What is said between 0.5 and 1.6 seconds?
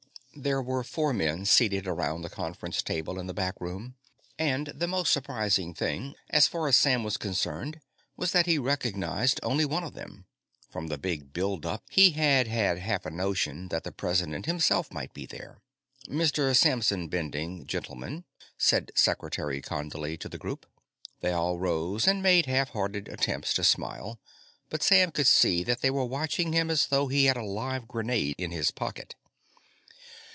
were four men